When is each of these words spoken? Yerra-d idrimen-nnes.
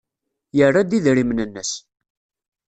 Yerra-d 0.57 0.91
idrimen-nnes. 0.97 1.71